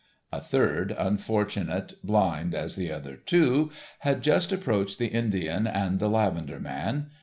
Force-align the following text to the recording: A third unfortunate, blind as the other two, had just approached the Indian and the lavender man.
A 0.31 0.41
third 0.41 0.95
unfortunate, 0.97 1.93
blind 2.03 2.55
as 2.55 2.75
the 2.75 2.91
other 2.91 3.17
two, 3.17 3.69
had 3.99 4.23
just 4.23 4.51
approached 4.51 4.97
the 4.97 5.09
Indian 5.13 5.67
and 5.67 5.99
the 5.99 6.09
lavender 6.09 6.59
man. 6.59 7.11